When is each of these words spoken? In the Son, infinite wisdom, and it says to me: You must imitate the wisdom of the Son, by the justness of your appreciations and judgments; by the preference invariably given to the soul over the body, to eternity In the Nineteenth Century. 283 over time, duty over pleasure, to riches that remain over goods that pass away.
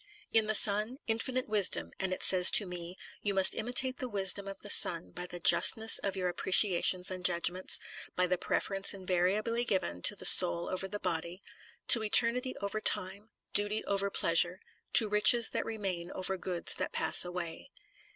In 0.33 0.47
the 0.47 0.55
Son, 0.55 0.97
infinite 1.05 1.47
wisdom, 1.47 1.91
and 1.99 2.11
it 2.11 2.23
says 2.23 2.49
to 2.49 2.65
me: 2.65 2.97
You 3.21 3.35
must 3.35 3.53
imitate 3.53 3.97
the 3.97 4.09
wisdom 4.09 4.47
of 4.47 4.61
the 4.61 4.69
Son, 4.71 5.11
by 5.11 5.27
the 5.27 5.37
justness 5.39 5.99
of 5.99 6.15
your 6.15 6.27
appreciations 6.27 7.11
and 7.11 7.23
judgments; 7.23 7.79
by 8.15 8.25
the 8.25 8.35
preference 8.39 8.95
invariably 8.95 9.63
given 9.63 10.01
to 10.01 10.15
the 10.15 10.25
soul 10.25 10.69
over 10.69 10.87
the 10.87 10.97
body, 10.97 11.43
to 11.89 12.01
eternity 12.01 12.49
In 12.49 12.55
the 12.59 12.63
Nineteenth 12.65 12.87
Century. 12.87 13.29
283 13.53 13.85
over 13.85 13.85
time, 13.85 13.85
duty 13.85 13.85
over 13.85 14.09
pleasure, 14.09 14.59
to 14.93 15.07
riches 15.07 15.51
that 15.51 15.65
remain 15.67 16.09
over 16.13 16.35
goods 16.35 16.73
that 16.73 16.93
pass 16.93 17.23
away. 17.23 17.69